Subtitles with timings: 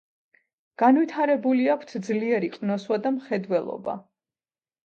[0.81, 3.99] განვითარებული აქვთ ძლიერი ყნოსვა და მხედველობა.